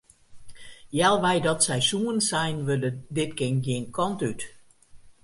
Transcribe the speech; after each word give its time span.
Healwei 0.93 1.39
dat 1.45 1.61
seizoen 1.67 2.17
seinen 2.29 2.65
we 2.67 2.75
dit 3.15 3.31
kin 3.37 3.55
gjin 3.65 3.85
kant 3.95 4.19
út. 4.29 4.41